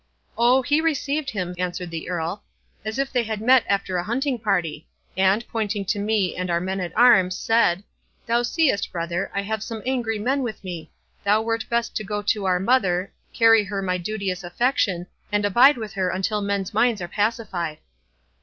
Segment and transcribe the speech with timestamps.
[0.35, 0.63] "O!
[0.63, 2.41] he received him," answered the Earl,
[2.83, 6.59] "as if they had met after a hunting party; and, pointing to me and our
[6.59, 7.83] men at arms, said,
[8.25, 12.59] 'Thou seest, brother, I have some angry men with me—thou wert best go to our
[12.59, 17.77] mother, carry her my duteous affection, and abide with her until men's minds are pacified.